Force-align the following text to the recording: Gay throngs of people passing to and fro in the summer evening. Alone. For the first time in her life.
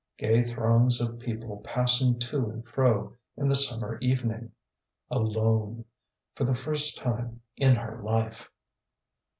Gay 0.17 0.41
throngs 0.43 0.99
of 0.99 1.19
people 1.19 1.61
passing 1.63 2.17
to 2.17 2.49
and 2.49 2.67
fro 2.67 3.15
in 3.37 3.47
the 3.47 3.55
summer 3.55 3.99
evening. 4.01 4.51
Alone. 5.11 5.85
For 6.33 6.43
the 6.43 6.55
first 6.55 6.97
time 6.97 7.41
in 7.55 7.75
her 7.75 8.01
life. 8.01 8.49